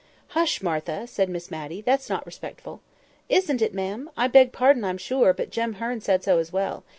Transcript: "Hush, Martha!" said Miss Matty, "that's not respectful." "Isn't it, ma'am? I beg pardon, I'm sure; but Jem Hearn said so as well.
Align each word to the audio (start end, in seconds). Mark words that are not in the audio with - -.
"Hush, 0.29 0.63
Martha!" 0.63 1.05
said 1.05 1.29
Miss 1.29 1.51
Matty, 1.51 1.79
"that's 1.79 2.09
not 2.09 2.25
respectful." 2.25 2.81
"Isn't 3.29 3.61
it, 3.61 3.71
ma'am? 3.75 4.09
I 4.17 4.27
beg 4.27 4.51
pardon, 4.51 4.83
I'm 4.83 4.97
sure; 4.97 5.31
but 5.31 5.51
Jem 5.51 5.73
Hearn 5.73 6.01
said 6.01 6.23
so 6.23 6.39
as 6.39 6.51
well. 6.51 6.83